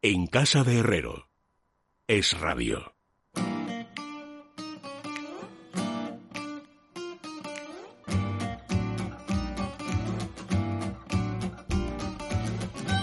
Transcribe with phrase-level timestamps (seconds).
[0.00, 1.26] En casa de Herrero.
[2.06, 2.92] Es radio.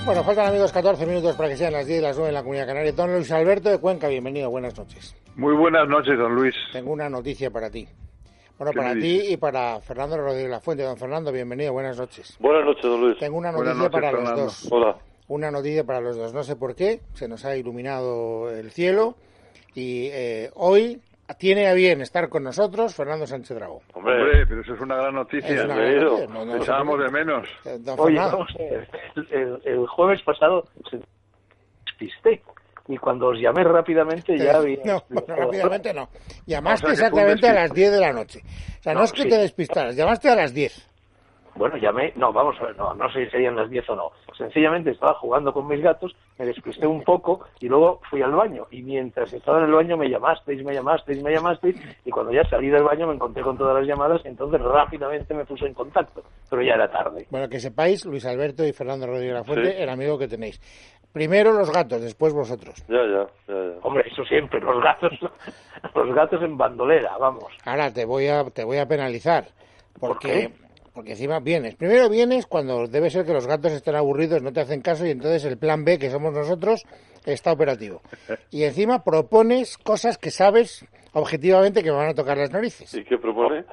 [0.05, 2.43] Bueno, faltan amigos 14 minutos para que sean las 10 y las 9 en la
[2.43, 2.93] Comunidad Canaria.
[2.93, 5.17] Don Luis Alberto de Cuenca, bienvenido, buenas noches.
[5.35, 6.55] Muy buenas noches, don Luis.
[6.71, 7.85] Tengo una noticia para ti.
[8.57, 10.83] Bueno, para ti y para Fernando Rodríguez La Fuente.
[10.83, 12.37] Don Fernando, bienvenido, buenas noches.
[12.39, 13.17] Buenas noches, don Luis.
[13.19, 14.67] Tengo una noticia para los dos.
[14.71, 14.97] Hola.
[15.27, 16.33] Una noticia para los dos.
[16.33, 19.15] No sé por qué, se nos ha iluminado el cielo
[19.73, 21.01] y eh, hoy
[21.39, 23.79] tiene a bien estar con nosotros Fernando Sánchez Dragón.
[23.93, 25.49] Hombre, pero eso es una gran noticia.
[25.55, 26.27] Es una gran noticia.
[26.27, 27.47] No, no, Echábamos de menos.
[27.65, 28.19] Eh, don Oye,
[28.59, 28.87] ver,
[29.31, 30.99] el, el- jueves pasado se
[31.85, 32.43] despisté
[32.87, 34.77] y cuando os llamé rápidamente ya había...
[34.85, 36.07] No, bueno, rápidamente no.
[36.45, 38.41] Llamaste O sea, exactamente a las 10 de la noche.
[38.79, 39.29] O sea, no, No, es que sí.
[39.29, 40.87] te despistaras, llamaste a las 10.
[41.55, 44.11] Bueno, llamé, no, vamos a ver, no, no sé si serían las 10 o no.
[44.37, 48.67] Sencillamente estaba jugando con mis gatos, me despisté un poco y luego fui al baño.
[48.71, 51.75] Y mientras estaba en el baño me llamasteis, me llamasteis, me llamasteis.
[52.03, 55.33] Y cuando ya salí del baño me encontré con todas las llamadas y entonces rápidamente
[55.33, 56.23] me puse en contacto.
[56.49, 57.25] Pero ya era tarde.
[57.29, 59.81] Bueno, que sepáis, Luis Alberto y Fernando Rodríguez La Fuente, Sí.
[59.81, 60.59] el amigo que tenéis.
[61.13, 62.75] Primero los gatos, después vosotros.
[62.89, 63.77] Ya, ya, ya, ya.
[63.83, 65.13] Hombre, eso siempre, los gatos,
[65.95, 67.45] los gatos en bandolera, vamos.
[67.63, 69.45] Ahora te voy a, te voy a penalizar.
[69.97, 70.51] Porque?
[70.95, 71.75] Porque encima vienes.
[71.75, 75.11] Primero vienes cuando debe ser que los gatos estén aburridos, no te hacen caso y
[75.11, 76.83] entonces el plan B, que somos nosotros,
[77.25, 78.01] está operativo.
[78.49, 82.93] Y encima propones cosas que sabes objetivamente que me van a tocar las narices.
[82.93, 83.65] ¿Y qué propone?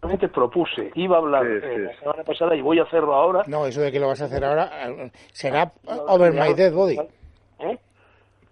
[0.00, 3.14] Realmente propuse, iba a hablar Sí, eh, sí, la semana pasada y voy a hacerlo
[3.14, 3.42] ahora.
[3.48, 5.72] No, eso de que lo vas a hacer ahora eh, será
[6.06, 6.96] over my dead body.
[7.58, 7.78] ¿Eh?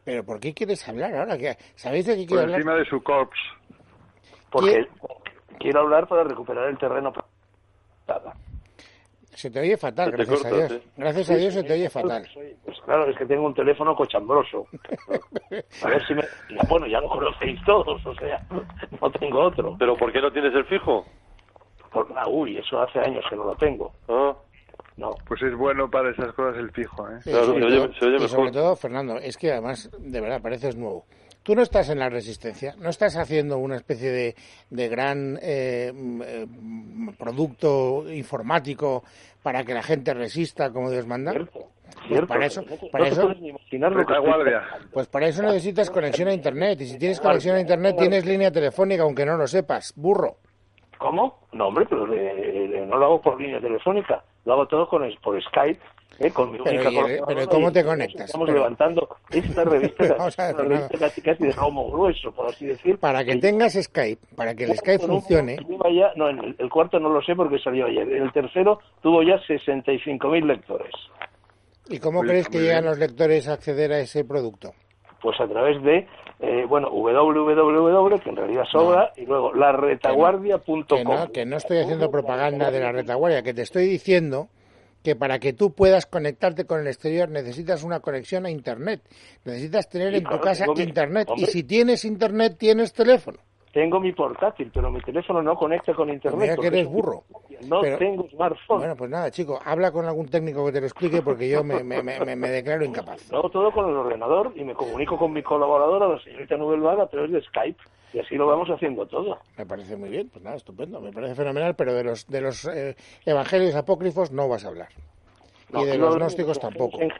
[0.05, 1.39] Pero ¿por qué quieres hablar ahora?
[1.39, 2.59] ¿Qué- ¿Sabéis de qué Por quiero hablar?
[2.61, 3.41] encima de su corpse.
[4.51, 4.87] Porque
[5.61, 7.13] quiero hablar para recuperar el terreno.
[8.09, 8.35] Nada.
[9.35, 10.73] Se te oye fatal, te gracias a Dios.
[10.73, 10.91] sí.
[10.97, 12.27] Gracias a Dios se te oye fatal.
[12.65, 14.67] Pues claro, es que tengo un teléfono cochambroso.
[15.83, 16.23] A ver si me...
[16.49, 18.43] ya, Bueno, ya lo conocéis todos, o sea,
[19.01, 19.77] no tengo otro.
[19.79, 21.05] ¿Pero por qué no tienes el fijo?
[21.93, 22.07] Por...
[22.17, 23.93] ah, uy, eso hace años que no lo tengo.
[24.09, 24.35] Ah,
[24.97, 25.11] No.
[25.29, 27.19] Pues es bueno para esas cosas el fijo, ¿eh?
[27.23, 28.53] Sí, Claro, sobre se oye- todo- se oye y sobre mejor.
[28.53, 31.05] todo, Fernando, es que además, de verdad, pareces nuevo.
[31.47, 34.35] Tú no estás en la resistencia, no estás haciendo una especie de,
[34.69, 39.05] de gran eh, mm, eh, mm, producto informático
[39.45, 41.31] para que la gente resista como Dios manda.
[41.31, 41.69] Cierto.
[42.09, 42.27] Cierto.
[42.27, 43.29] para eso- para no eso-.
[44.93, 46.81] Pues para eso necesitas conexión a Internet.
[46.81, 49.93] Y si tienes conexión a Internet, tienes línea telefónica, aunque no lo sepas.
[49.95, 50.39] Burro.
[50.99, 51.47] ¿Cómo?
[51.53, 55.03] No, hombre, pero eh, eh, no lo hago por línea telefónica, lo hago todo con,
[55.23, 55.81] por Skype,
[56.19, 58.27] eh, con mi Pero, única pero ¿cómo te conectas?
[58.27, 60.17] Estamos Pero- levantando esta revista, ver,
[60.55, 62.99] una revista casi, casi de lomo grueso, por así decir.
[62.99, 66.57] Para que Y- tengas Skype, para que el Skype funcione, lleva ya- no, en el,
[66.59, 68.11] el cuarto no lo sé porque salió ayer.
[68.11, 70.93] El tercero tuvo ya 65.000 lectores.
[71.89, 72.91] ¿y cómo Muy- crees que llegan bien.
[72.91, 74.73] los lectores a acceder a ese producto?
[75.23, 76.07] Pues a través de,
[76.41, 80.85] eh, bueno, www, que en realidad sobra, y luego laretaguardia.com.
[80.87, 84.49] Que no, que no estoy haciendo propaganda de la retaguardia, que te estoy diciendo
[85.07, 89.03] que para que tú puedas conectarte con el exterior necesitas una conexión a Internet.
[89.45, 91.29] Necesitas tener Sí, en tu casa Internet.
[91.37, 93.39] Y si tienes Internet, tienes teléfono.
[93.77, 96.41] Tengo mi portátil, pero mi teléfono no conecta con internet.
[96.41, 97.25] Mira que eres es- burro.
[97.69, 98.79] No Pero- tengo smartphone.
[98.79, 101.85] Bueno, pues nada, chico, habla con algún técnico que te lo explique porque yo me,
[101.85, 103.31] me, me, me declaro incapaz.
[103.31, 107.03] Lo hago todo con el ordenador y me comunico con mi colaboradora, la señorita Nubelvaga,
[107.03, 107.83] a través de Skype.
[108.15, 109.41] Y así lo vamos haciendo todo.
[109.59, 112.65] Me parece muy bien, pues nada, estupendo, me parece fenomenal, pero de los, de los
[112.65, 114.89] eh, evangelios apócrifos no vas a hablar.
[115.73, 116.97] No, y de los gnósticos tampoco.
[116.99, 117.11] Oye,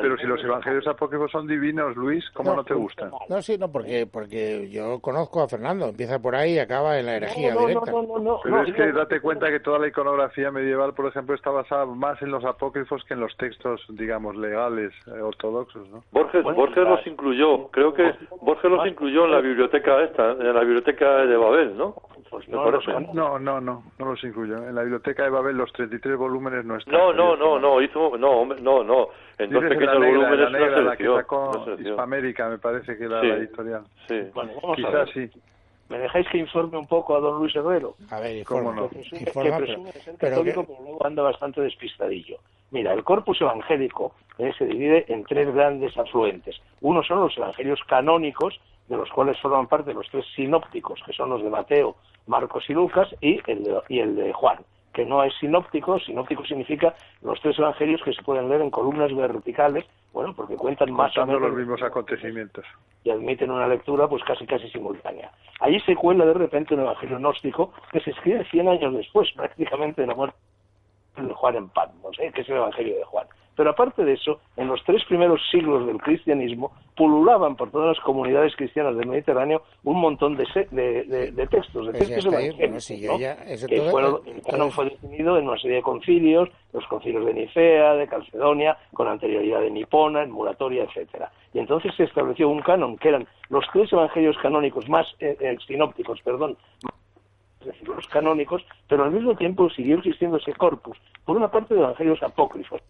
[0.00, 3.10] pero si los evangelios apócrifos son divinos, Luis, ¿cómo no, te gustan?
[3.28, 7.06] No, sí, no, porque, porque yo conozco a Fernando, empieza por ahí y acaba en
[7.06, 7.92] la herejía no, no, directa.
[7.92, 10.94] no, no, no, Pero no, es que yo- date cuenta que toda la iconografía medieval,
[10.94, 15.20] por ejemplo, está basada más en los apócrifos que en los textos, digamos, legales, eh,
[15.20, 16.02] ortodoxos, ¿no?
[16.10, 20.54] Borges, Bueno, Borges los incluyó, creo que Borges los incluyó en la biblioteca esta, en
[20.54, 21.94] la biblioteca de Babel, ¿no?
[22.30, 22.92] Pues no, parece.
[22.92, 24.56] no, No, no, no, no los incluyo.
[24.58, 26.94] En la biblioteca de Babel los 33 volúmenes no están.
[26.94, 30.50] No, no, no, no, hizo, no, hombre, no, no, en dos pequeños la negra, volúmenes
[30.52, 31.66] la negra, la que sacó.
[31.78, 33.26] Hispamérica, me parece que era Sí.
[33.26, 33.82] la editorial.
[34.06, 34.20] Sí.
[34.32, 35.30] Bueno, vamos a Quizás ver.
[35.32, 35.40] sí.
[35.88, 37.96] ¿Me dejáis que informe un poco a don Luis Herrero?
[38.12, 38.88] A ver, ¿Cómo no?
[38.88, 41.60] que presume, informa, que pero, presume de ser pero católico, que- pero luego anda bastante
[41.62, 42.36] despistadillo.
[42.70, 46.60] Mira, el corpus evangélico eh, se divide en tres grandes afluentes.
[46.80, 48.60] Uno son los evangelios canónicos,
[48.90, 51.94] de los cuales forman parte los tres sinópticos, que son los de Mateo,
[52.26, 54.58] Marcos y Lucas, y el de, y el de Juan,
[54.92, 56.00] que no es sinóptico.
[56.00, 56.92] Sinóptico significa
[57.22, 61.24] los tres evangelios que se pueden leer en columnas verticales, bueno, porque cuentan más o
[61.24, 62.64] menos los mismos acontecimientos.
[63.04, 65.30] y admiten una lectura pues casi casi simultánea.
[65.60, 70.00] Allí se cuela de repente un evangelio gnóstico que se escribe 100 años después prácticamente
[70.00, 70.36] de la muerte
[71.16, 72.32] de Juan en Patmos, ¿eh?
[72.34, 73.26] que es el evangelio de Juan.
[73.56, 78.04] Pero aparte de eso, en los tres primeros siglos del cristianismo, pululaban por todas las
[78.04, 82.90] comunidades cristianas del Mediterráneo un montón de, de, textos, de textos evangélicos.
[82.90, 88.76] el canon fue definido en una serie de concilios, los concilios de Nicea, de Calcedonia,
[88.92, 91.30] con anterioridad de Nipona, en Muratoria, etcétera.
[91.52, 95.56] Y entonces se estableció un canon que eran los tres evangelios canónicos más eh, eh,
[95.66, 96.56] sinópticos, perdón,
[97.60, 101.74] es decir, los canónicos, pero al mismo tiempo siguió existiendo ese corpus, por una parte
[101.74, 102.80] de evangelios apócrifos,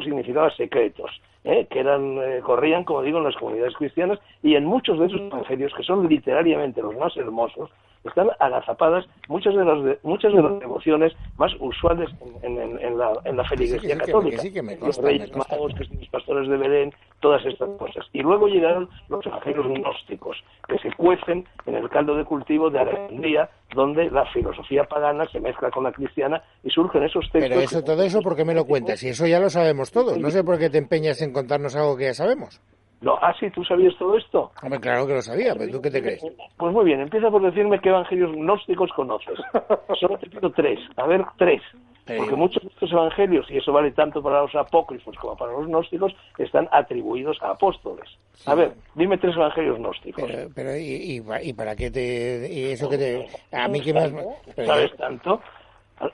[0.00, 1.10] significaba secretos,
[1.44, 1.66] ¿eh?
[1.70, 5.20] que eran eh, corrían, como digo, en las comunidades cristianas y en muchos de esos
[5.20, 7.70] evangelios, que son literariamente los más hermosos,
[8.04, 12.10] están agazapadas muchas de las muchas de las devociones más usuales
[12.42, 14.42] en, la, en la feligresía católica.
[14.80, 18.04] los reyes magos, los pastores de Belén, todas estas cosas.
[18.12, 22.80] Y luego llegaron los evangelios gnósticos, que se cuecen en el caldo de cultivo de
[22.80, 27.48] Alejandría, donde la filosofía pagana se mezcla con la cristiana y surgen esos textos.
[27.48, 29.02] Pero eso, todo eso, ¿por qué me lo cuentas?
[29.02, 30.18] Y eso ya lo sabemos todos.
[30.18, 32.60] No sé por qué te empeñas en contarnos algo que ya sabemos.
[33.02, 34.52] No, ah, sí, ¿tú sabías todo esto?
[34.62, 36.24] Hombre, claro que lo sabía, pero ¿tú qué te crees?
[36.56, 39.38] Pues muy bien, empieza por decirme qué evangelios gnósticos conoces.
[40.00, 41.60] Solo te pido tres, a ver, tres.
[42.04, 45.68] Porque muchos de estos evangelios, y eso vale tanto para los apócrifos como para los
[45.68, 48.08] gnósticos, están atribuidos a apóstoles.
[48.46, 50.30] A ver, dime tres evangelios gnósticos.
[50.54, 52.48] Pero, y, y, para qué te...
[52.50, 53.28] Y eso que te...
[53.52, 54.12] A mí que más...
[54.56, 55.40] ¿Sabes tanto?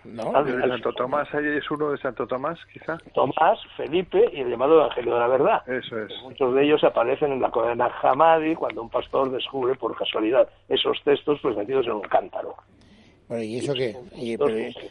[0.05, 0.32] ¿No?
[0.32, 2.99] Santo Tomás es uno de Santo Tomás, quizá.
[3.14, 5.69] Tomás, Felipe y el llamado Evangelio de la Verdad.
[5.69, 6.12] Eso es.
[6.23, 11.02] Muchos de ellos aparecen en la cadena Hamadi cuando un pastor descubre por casualidad esos
[11.05, 12.56] textos pues metidos en un cántaro.
[13.28, 13.94] Bueno, ¿y eso qué?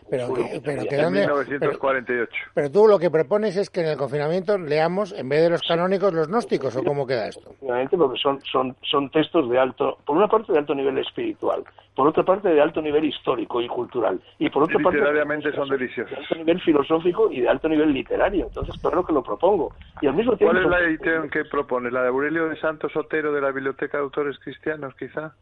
[0.10, 2.32] pero, pero, en 1948.
[2.54, 5.62] Pero, tú lo que propones es que en el confinamiento leamos, en vez de los
[5.64, 7.56] canónicos, los gnósticos, ¿o cómo queda esto?
[7.62, 11.64] Obviamente, porque son, son, son textos de alto, por una parte de alto nivel espiritual,
[11.96, 15.00] por otra parte de alto nivel histórico y cultural, y por otra parte
[15.56, 16.12] son deliciosos.
[16.12, 18.46] de alto nivel filosófico y de alto nivel literario.
[18.46, 19.74] Entonces, claro que lo propongo.
[20.00, 20.54] Y al mismo tiempo...
[20.54, 21.90] ¿Cuál es la edición que propone?
[21.90, 25.34] ¿La de Aurelio de Santos Otero de la Biblioteca de Autores Cristianos, quizá?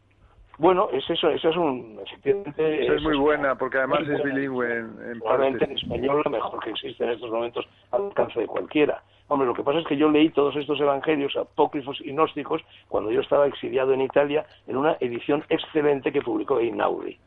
[0.58, 2.00] Bueno, es eso, eso es un...
[2.02, 6.70] Efectivamente, es, muy buena, porque además es bilingüe en, en en español lo mejor que
[6.70, 9.02] existe en estos momentos al alcance de cualquiera.
[9.28, 13.10] Hombre, lo que pasa es que yo leí todos estos evangelios apócrifos y gnósticos cuando
[13.10, 17.18] yo estaba exiliado en Italia en una edición excelente que publicó Einaudi.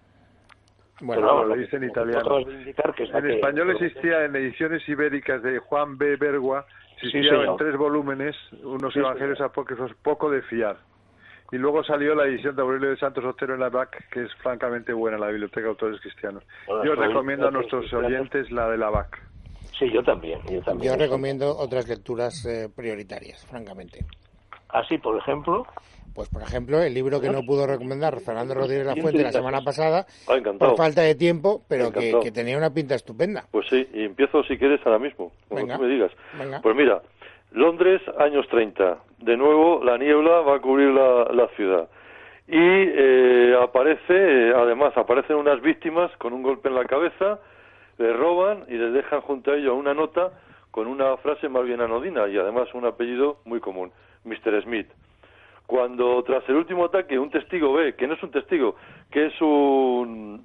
[1.02, 2.40] Bueno, lo dice en italiano.
[2.40, 6.16] en español existía en ediciones ibéricas de Juan B.
[6.18, 6.66] Bergua,
[6.96, 10.78] existía en tres volúmenes unos evangelios apócrifos poco de fiar.
[11.52, 14.34] Y luego salió la edición de Aurelio de Santos Otero en la BAC, que es
[14.36, 16.44] francamente buena, la Biblioteca de Autores Cristianos.
[16.84, 19.22] yo recomiendo a nuestros oyentes la de la BAC.
[19.78, 20.40] Sí, yo también.
[20.50, 20.94] Yo, también.
[20.94, 24.06] yo recomiendo otras lecturas eh, prioritarias, francamente.
[24.68, 25.66] Así, por ejemplo.
[26.14, 29.62] Pues, por ejemplo, el libro que no pudo recomendar Fernando Rodríguez La Fuente la semana
[29.62, 33.46] pasada, ah, por falta de tiempo, pero que, tenía una pinta estupenda.
[33.52, 36.12] Pues sí, y empiezo si quieres ahora mismo, como tú me digas.
[36.62, 37.02] Pues mira,
[37.52, 38.98] Londres, años 30.
[39.22, 41.90] De nuevo, la niebla va a cubrir la, ciudad.
[42.48, 47.40] Y eh, aparece, además, aparecen unas víctimas con un golpe en la cabeza,
[47.98, 50.32] le roban y les dejan junto a ellos una nota
[50.72, 53.92] con una frase más bien anodina y además un apellido muy común,
[54.24, 54.64] Mr.
[54.64, 54.88] Smith.
[55.68, 58.76] Cuando tras el último ataque un testigo ve, que no es un testigo,
[59.12, 60.42] que es un,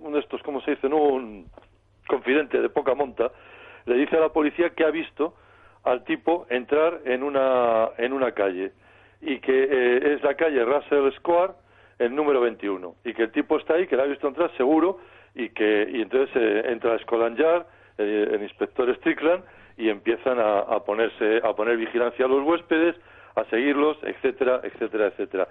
[0.00, 0.86] uno de estos, ¿cómo se dice?
[0.88, 1.46] un
[2.06, 3.30] confidente de poca monta,
[3.86, 5.34] le dice a la policía que ha visto
[5.88, 8.72] al tipo entrar en una, en una calle
[9.20, 11.52] y que eh, es la calle Russell Square,
[11.98, 14.98] el número 21, y que el tipo está ahí, que la ha visto entrar seguro,
[15.34, 17.66] y que y entonces eh, entra Scotland Yard,
[17.98, 19.42] eh, el inspector Strickland,
[19.76, 22.96] y empiezan a, a, ponerse, a poner vigilancia a los huéspedes,
[23.34, 25.48] a seguirlos, etcétera, etcétera, etcétera.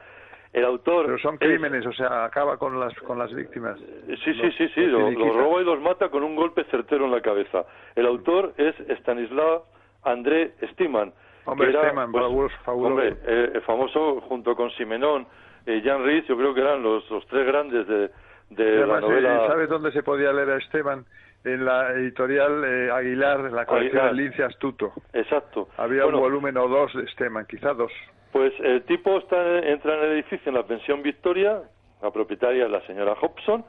[0.53, 1.05] El autor.
[1.05, 3.77] Pero son crímenes, o sea, acaba con las con las víctimas.
[4.07, 7.21] Sí, sí, sí, sí, los, roba y los mata con un golpe certero en la
[7.21, 7.65] cabeza.
[7.95, 9.63] El autor es Stanislav
[10.11, 11.13] André Stiman.
[11.45, 12.25] Hombre, Stiman, pues,
[12.65, 15.25] hombre, eh, famoso junto con Simenón
[15.65, 18.09] y Jan Ries, yo creo que eran los, los tres grandes de,
[18.49, 19.47] de la novela.
[19.47, 21.05] ¿Sabes dónde se podía leer a Esteban?
[21.43, 24.91] En la editorial eh, Aguilar, en la colección Lince Astuto.
[25.13, 25.69] Exacto.
[25.77, 27.91] Había un volumen o dos de Esteban, quizá dos.
[28.31, 31.61] Pues el tipo está, entra en el edificio en la pensión Victoria,
[32.01, 33.63] la propietaria es la señora Hobson,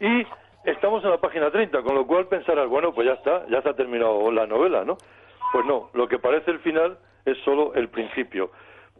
[0.00, 0.24] y
[0.64, 3.68] estamos en la página 30, con lo cual pensarás, bueno, pues ya está, ya se
[3.68, 4.96] ha terminado la novela, ¿no?
[5.56, 8.50] Pues no, lo que parece el final es solo el principio,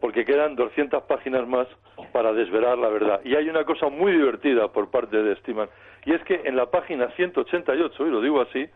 [0.01, 1.67] porque quedan 200 páginas más
[2.11, 3.21] para desvelar la verdad.
[3.23, 5.69] Y hay una cosa muy divertida por parte de Stiman,
[6.03, 8.67] y es que en la página 188, y lo digo así,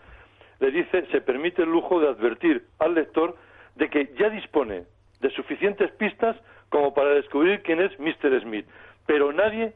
[0.60, 3.36] le dice, se permite el lujo de advertir al lector
[3.74, 4.84] de que ya dispone
[5.20, 6.38] de suficientes pistas
[6.70, 8.42] como para descubrir quién es Mr.
[8.44, 8.68] Smith,
[9.08, 9.74] pero nadie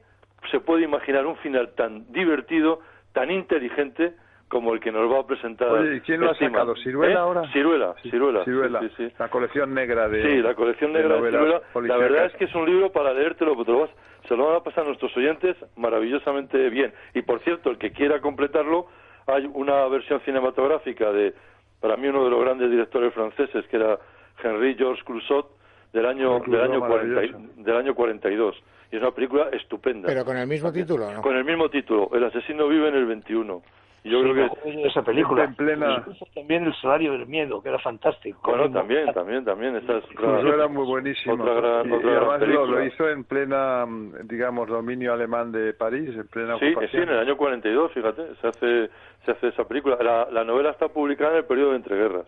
[0.51, 2.81] se puede imaginar un final tan divertido,
[3.13, 4.13] tan inteligente,
[4.55, 5.67] como el que nos va a presentar.
[5.67, 6.77] Oye, ¿y quién lo ha sacado?
[6.77, 7.17] ¿Ciruela ¿Eh?
[7.17, 7.51] ahora?
[7.51, 8.45] Ciruela, Ciruela.
[8.45, 8.79] Ciruela.
[8.95, 10.23] Sí, la colección negra de.
[10.23, 11.61] Sí, la colección negra de, Ciruela.
[11.73, 13.89] La verdad es que es un libro para leértelo, pero vas,
[14.29, 16.93] se lo van a pasar a nuestros oyentes maravillosamente bien.
[17.13, 18.87] Y por cierto, el que quiera completarlo,
[19.27, 21.33] hay una versión cinematográfica de,
[21.81, 23.99] para mí, uno de los grandes directores franceses, que era
[24.41, 25.49] Henri Georges Clouzot,
[25.91, 27.21] del año, del año, 40,
[27.57, 28.55] del año 42
[28.89, 30.07] y es una película estupenda.
[30.07, 31.21] Pero con el mismo título, ¿no?
[31.21, 33.61] Con el mismo título, El asesino vive en el 21.
[34.05, 35.45] Yo creo que esa película.
[35.45, 36.05] En plena...
[36.35, 38.51] también el salario del miedo, que era fantástico.
[38.51, 39.75] Bueno, también, también, también.
[39.77, 41.33] Esta es era muy buenísimo.
[41.33, 43.83] Otra y, además lo, hizo en plena,
[44.25, 46.91] digamos, dominio alemán de París, en plena sí, ocupación.
[46.91, 48.89] Sí, en el año 42, fíjate, se hace,
[49.25, 49.97] se hace esa película.
[49.99, 52.27] La, la novela está publicada en el periodo de entreguerras.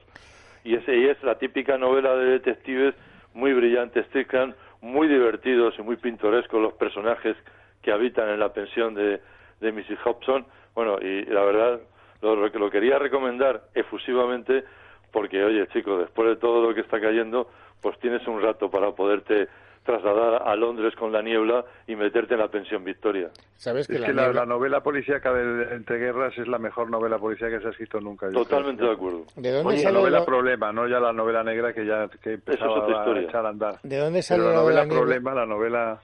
[0.63, 2.95] Y, ese, y es la típica novela de detectives
[3.35, 7.37] muy brillante, Strickland, muy divertidos y muy pintorescos los personajes
[7.83, 9.21] que habitan en la pensión de,
[9.59, 9.99] de Mrs.
[10.03, 10.45] Hobson.
[10.77, 11.79] Bueno, y la verdad,
[12.21, 14.63] lo, lo quería recomendar efusivamente
[15.11, 17.49] porque, oye, chicos, después de todo lo que está cayendo,
[17.81, 19.47] pues tienes un rato para poderte
[19.83, 23.31] trasladar a Londres con la niebla y meterte en la pensión Victoria.
[23.55, 27.17] ¿Sabes que es la que la, novela policíaca de Entre Guerras es la mejor novela
[27.17, 28.29] policíaca que se ha escrito nunca.
[28.29, 29.25] Totalmente de acuerdo.
[29.35, 33.19] ¿De dónde la novela Problema, no ya la novela negra que ya que empezaba a
[33.19, 33.79] echar a andar.
[33.81, 35.33] ¿De dónde sale la novela Problema?
[35.33, 35.99] La novela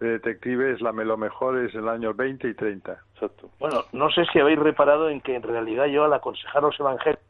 [0.00, 2.92] de detective es la lo mejor es el año 20 y 30.
[3.14, 3.50] Exacto.
[3.58, 7.20] Bueno, no sé si habéis reparado en que en realidad yo al aconsejar los evangelios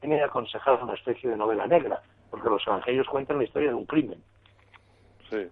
[0.00, 3.86] tenía aconsejado una especie de novela negra, porque los evangelios cuentan la historia de un
[3.86, 4.18] crimen.
[5.30, 5.48] Sí.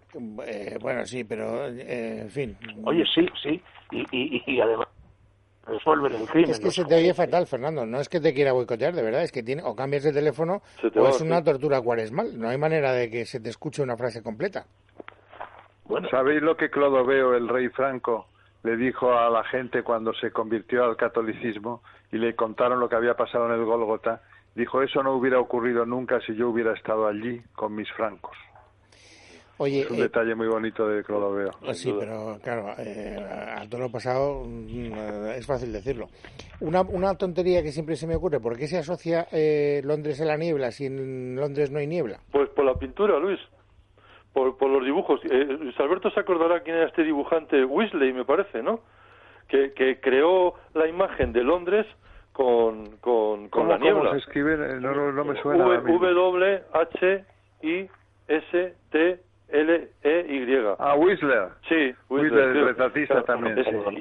[0.46, 2.56] Eh, bueno, sí, pero eh, en fin.
[2.84, 3.60] Oye, sí, sí.
[3.90, 4.88] Y, y, además
[5.66, 6.50] resuelven el crimen.
[6.50, 7.84] Es que se te oye fatal, Fernando.
[7.84, 9.22] No es que te quiera boicotear, de verdad.
[9.22, 10.62] Es que tiene, o cambias de teléfono
[10.94, 12.38] o es una tortura cuaresmal.
[12.38, 14.66] No hay manera de que se te escuche una frase completa.
[15.86, 16.08] Bueno.
[16.10, 18.26] ¿Sabéis lo que Clodoveo, el rey Franco,
[18.62, 22.96] le dijo a la gente cuando se convirtió al catolicismo y le contaron lo que
[22.96, 24.22] había pasado en el Gólgota?
[24.54, 28.36] Dijo, eso no hubiera ocurrido nunca si yo hubiera estado allí con mis francos.
[29.56, 31.50] Oye, es un eh, detalle muy bonito de Clodoveo.
[31.74, 33.16] Sí, pero claro, eh,
[33.56, 36.08] a todo lo pasado mm, eh, es fácil decirlo.
[36.60, 40.24] Una, una tontería que siempre se me ocurre, ¿por qué se asocia eh, Londres a
[40.24, 42.18] la niebla si en Londres no hay niebla?
[42.32, 43.38] Pues por la pintura, Luis.
[44.34, 45.24] Por, por los dibujos.
[45.24, 48.80] Luis Alberto se acordará quién era este dibujante, Weasley, me parece, ¿no?
[49.48, 51.86] Que, que creó la imagen de Londres
[52.32, 54.00] con, con, con la niebla.
[54.00, 54.80] ¿Cómo se escribe?
[54.80, 55.64] No, no, me suena.
[55.64, 57.24] W, H,
[57.62, 57.88] I,
[58.28, 60.74] S, T, L-E-Y.
[60.80, 61.50] Ah, Whistler.
[61.68, 63.56] Sí, Whistler, el retratista también.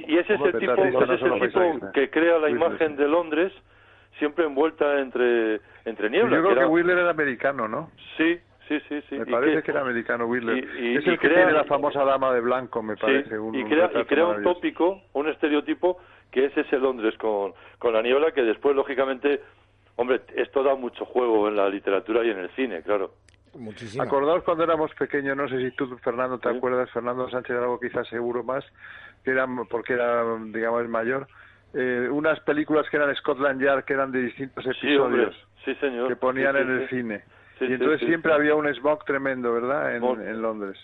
[0.08, 3.54] Y es ese tipo, tipo que crea la imagen de Londres
[4.18, 6.38] siempre envuelta entre, entre niebla.
[6.38, 7.92] Yo creo que, Whistler era americano, ¿no?
[8.18, 8.40] Sí,
[8.80, 9.02] sí, sí.
[9.10, 9.20] sí.
[9.20, 10.58] Me parece que, era americano Whistler.
[10.80, 13.38] Y, es el que tiene la famosa dama de blanco, me parece.
[13.38, 16.00] un, y crea, y crea un tópico, un estereotipo,
[16.32, 19.42] que es ese Londres con, con la niebla, que después, lógicamente,
[19.96, 23.12] hombre, esto da mucho juego en la literatura y en el cine, claro.
[23.56, 24.04] Muchísimo.
[24.04, 28.08] Acordaos cuando éramos pequeños, no sé si tú, Fernando, te acuerdas, Fernando Sánchez algo quizás
[28.08, 28.66] seguro más,
[29.24, 31.28] que eran, porque era, digamos, mayor,
[31.74, 36.08] eh, unas películas que eran Scotland Yard, que eran de distintos episodios, sí, señor.
[36.08, 37.24] que ponían en el cine
[37.62, 39.96] y entonces siempre había un smog tremendo, ¿verdad?
[39.96, 40.78] En, en Londres.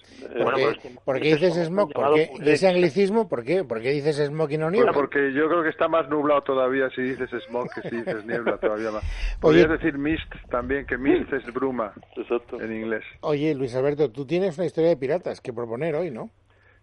[1.03, 1.91] ¿Por qué, dices smog?
[1.91, 2.29] ¿Por qué?
[2.45, 3.27] ese anglicismo?
[3.27, 3.63] ¿Por qué?
[3.63, 4.93] ¿Por qué dices smog y no niebla?
[4.93, 8.57] porque yo creo que está más nublado todavía si dices smog que si dices niebla
[8.57, 9.03] todavía más.
[9.41, 11.93] Podrías decir mist también, que mist es bruma
[12.59, 13.03] en inglés.
[13.21, 16.29] Oye, Luis Alberto, tú tienes una historia de piratas que proponer hoy, ¿no?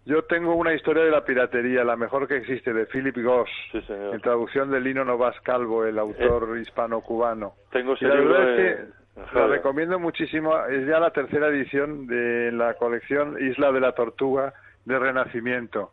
[0.07, 4.21] Yo tengo una historia de la piratería, la mejor que existe, de Philip Goss, en
[4.21, 7.55] traducción de Lino Novas Calvo, el autor eh, hispano-cubano.
[7.73, 8.85] Tengo la verdad es que
[9.32, 10.56] la recomiendo muchísimo.
[10.66, 14.52] Es ya la tercera edición de la colección Isla de la Tortuga
[14.85, 15.92] de Renacimiento.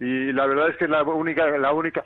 [0.00, 2.04] Y la verdad es que es la única, la única,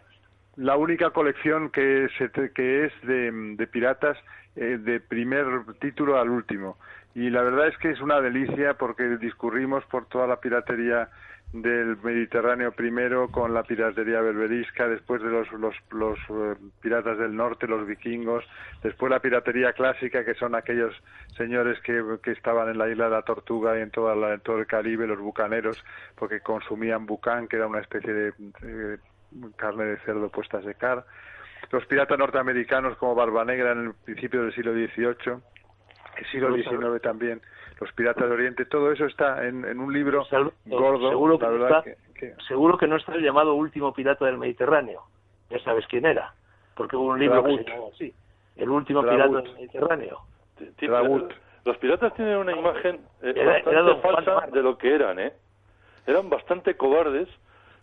[0.57, 4.19] la única colección que, se, que es de, de piratas
[4.57, 5.47] eh, de primer
[5.81, 6.79] título al último.
[7.15, 11.09] Y la verdad es que es una delicia porque discurrimos por toda la piratería
[11.63, 17.35] del Mediterráneo primero con la piratería berberisca, después de los, los, los eh, piratas del
[17.35, 18.45] norte, los vikingos,
[18.83, 20.95] después la piratería clásica, que son aquellos
[21.37, 24.41] señores que, que estaban en la isla de la Tortuga y en, toda la, en
[24.41, 25.83] todo el Caribe, los bucaneros,
[26.15, 28.99] porque consumían bucán, que era una especie de,
[29.57, 31.05] carne de cerdo puesta a secar.
[31.71, 35.41] Los piratas norteamericanos como Barba Negra en el principio del siglo XVIII,
[36.19, 37.41] el siglo XIX también
[37.81, 40.27] los piratas de Oriente, todo eso está en, un libro
[40.67, 41.11] gordo.
[41.11, 45.03] Seguro que, seguro que no está el llamado último pirata del Mediterráneo.
[45.51, 46.35] Ya sabes quién era,
[46.75, 48.15] porque hubo un libro que se llamaba así,
[48.57, 50.21] el último pirata del Mediterráneo.
[51.65, 55.33] Los piratas tienen una imagen eh, bastante falsa de lo que eran, ¿eh?
[56.07, 57.29] Eran bastante cobardes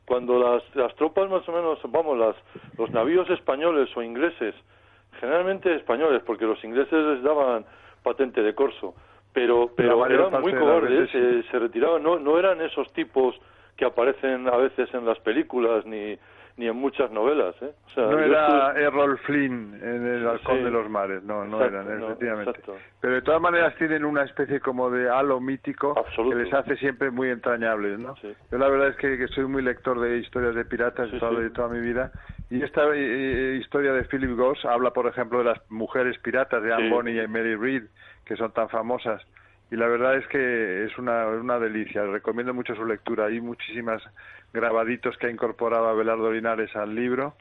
[0.06, 2.36] cuando las, las tropas más o menos, vamos, las,
[2.78, 4.56] los navíos españoles o ingleses,
[5.20, 7.66] generalmente españoles, porque los ingleses les daban
[8.04, 8.96] patente de corso,
[9.34, 13.36] pero, pero eran muy cobardes, se, retiraban, no, no eran esos tipos
[13.76, 16.18] que aparecen a veces en las películas ni
[16.56, 17.56] ni en muchas novelas.
[17.62, 17.74] ¿eh?
[17.98, 22.62] no era Errol Flynn en El Halcón de los Mares, no, no eran, efectivamente.
[23.02, 27.10] Pero de todas maneras tienen una especie como de halo mítico que les hace siempre
[27.10, 28.16] muy entrañables, ¿no?
[28.22, 31.80] Yo la verdad es que, soy muy lector de historias de piratas de toda mi
[31.80, 32.12] vida
[32.50, 36.62] y esta eh, eh, historia de Philip Goss habla, por ejemplo, de las mujeres piratas
[36.62, 37.84] de Anne Bonny y Mary Read,
[38.26, 39.22] que son tan famosas
[39.74, 42.04] y la verdad es que es una, una delicia.
[42.04, 43.26] Recomiendo mucho su lectura.
[43.26, 44.04] Hay muchísimas
[44.54, 47.34] grabaditos que ha incorporado Abelardo Linares al libro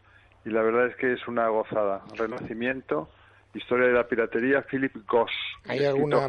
[0.46, 2.02] y la verdad es que es una gozada.
[2.16, 3.10] Renacimiento,
[3.54, 5.30] Historia de la piratería, Philip Goss.
[5.68, 6.26] ¿Hay alguna,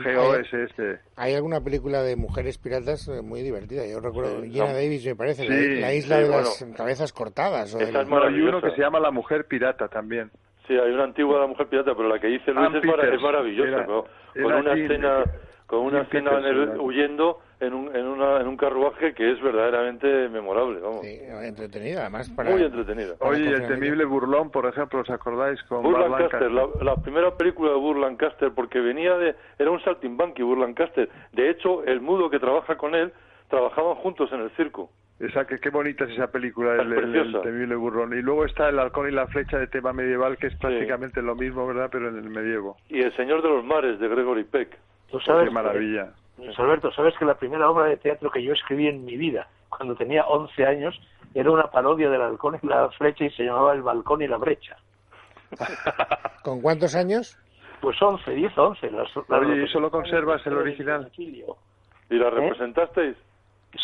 [1.16, 3.88] hay, alguna película de mujeres piratas eh, muy divertida.
[3.88, 7.74] Yo recuerdo, Gina Davis me parece, la, isla de las cabezas cortadas.
[7.76, 10.32] O hay uno que se llama La Mujer Pirata también.
[10.68, 14.54] Sí, hay una antigua La Mujer Pirata, pero la que dice Luis es, maravillosa, con
[14.54, 15.24] una escena
[15.74, 16.32] con una escena
[16.80, 21.02] huyendo en un, en, una, en un carruaje que es verdaderamente memorable, vamos.
[21.02, 22.30] Sí, entretenida, además.
[22.30, 23.16] Muy entretenida.
[23.20, 25.62] Oye, el temible Burlón, por ejemplo, ¿os acordáis?
[25.64, 29.36] Con Burlancaster, la, la, primera película de Burlancaster, porque venía de...
[29.58, 31.10] Era un saltimbanqui, Burlancaster.
[31.32, 33.12] De hecho, el mudo que trabaja con él,
[33.54, 34.90] trabajaban juntos en el circo.
[35.20, 38.18] Esa, que, qué bonita es esa película, el, temible burlón.
[38.18, 41.36] Y luego está El halcón y la flecha de tema medieval, que es prácticamente lo
[41.36, 41.88] mismo, ¿verdad?
[41.92, 42.78] Pero en el medievo.
[42.90, 44.76] Y El señor de los mares, de Gregory Peck.
[45.08, 46.14] Qué maravilla.
[46.58, 49.96] Alberto, sabes que la primera obra de teatro que yo escribí en mi vida, cuando
[49.96, 51.00] tenía 11 años,
[51.36, 54.38] era una parodia del halcón y la flecha y se llamaba El balcón y la
[54.38, 54.78] brecha.
[56.44, 57.38] ¿Con cuántos años?
[57.82, 58.90] Pues 11, 10, 11.
[59.30, 61.12] Oye, ¿y solo conservas el original?
[61.18, 61.44] ¿Y
[62.16, 63.16] la ¿Eh?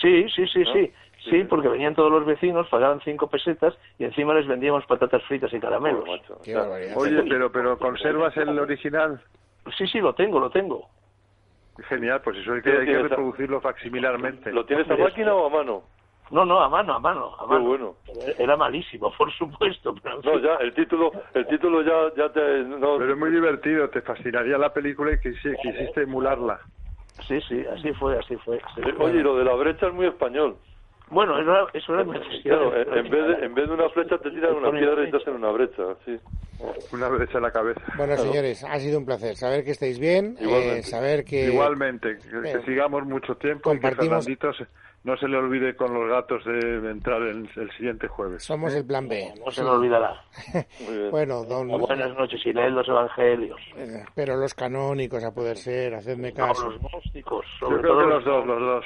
[0.01, 0.93] Sí, sí, sí, sí.
[1.29, 5.51] Sí, porque venían todos los vecinos, pagaban cinco pesetas y encima les vendíamos patatas fritas
[5.53, 6.08] y caramelos.
[6.96, 9.22] Oye, pero, pero ¿conservas el original?
[9.77, 10.88] Sí, sí, lo tengo, lo tengo.
[11.88, 14.51] Genial, pues eso hay que, hay que reproducirlo facsimilarmente.
[14.51, 15.84] ¿Lo tienes a máquina o a mano?
[16.31, 17.59] No, no, a mano, a mano, a mano.
[17.59, 17.96] Qué bueno.
[18.37, 19.96] Era malísimo, por supuesto.
[20.01, 22.40] Pero no, ya, el título, el título ya, ya te...
[22.40, 26.59] Pero es muy divertido, te fascinaría la película y quisiste emularla.
[27.27, 28.62] Sí, sí, así fue, así fue.
[29.00, 30.58] Oye, lo de la brecha es muy español.
[31.11, 31.39] Bueno,
[31.74, 32.05] eso era,
[32.43, 35.17] claro, en, vez de, en vez de una flecha te tiran una piedra y te
[35.17, 36.19] hacen una brecha, sí.
[36.91, 37.81] Una brecha en la cabeza.
[37.98, 41.45] Bueno, señores, ha sido un placer saber que estáis bien, eh, saber que...
[41.45, 44.27] Igualmente, que, sigamos mucho tiempo compartimos...
[44.27, 44.50] y que
[45.03, 48.43] no se le olvide con los gatos de entrar el, el siguiente jueves.
[48.43, 49.33] Somos el plan B.
[49.43, 50.22] No, se le olvidará.
[51.09, 51.69] bueno, don...
[51.69, 53.59] Buenas noches y leed los evangelios.
[53.77, 56.69] Eh, pero los canónicos, a poder ser, hacedme caso.
[56.69, 57.45] los gnósticos.
[57.61, 58.85] Yo creo que los dos, los dos.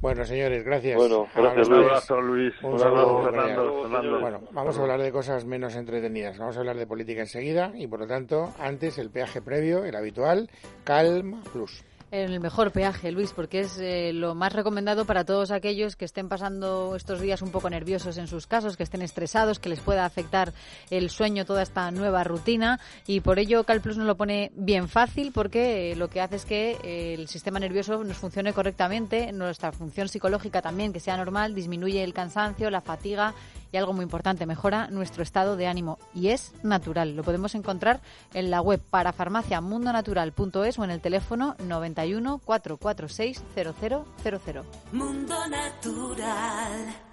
[0.00, 0.96] Bueno, señores, gracias.
[0.96, 2.52] Bueno, gracias, Un abrazo, Luis.
[2.62, 6.38] Un, saludo, Fernando, Bueno, vamos a hablar de cosas menos entretenidas.
[6.38, 9.94] Vamos a hablar de política enseguida y, por lo tanto, antes el peaje previo, el
[9.94, 10.50] habitual,
[10.84, 15.96] Calma Plus el mejor peaje, Luis, porque es eh, lo más recomendado para todos aquellos
[15.96, 19.70] que estén pasando estos días un poco nerviosos en sus casos, que estén estresados, que
[19.70, 20.52] les pueda afectar
[20.90, 22.78] el sueño, toda esta nueva rutina.
[23.06, 26.44] Y por ello CalPlus nos lo pone bien fácil, porque eh, lo que hace es
[26.44, 31.54] que eh, el sistema nervioso nos funcione correctamente, nuestra función psicológica también, que sea normal,
[31.54, 33.34] disminuye el cansancio, la fatiga
[33.72, 37.16] y algo muy importante, mejora nuestro estado de ánimo y es natural.
[37.16, 38.00] Lo podemos encontrar
[38.34, 44.62] en la web parafarmaciamundonatural.es o en el teléfono 91 446 0000.
[44.92, 47.11] Mundo Natural.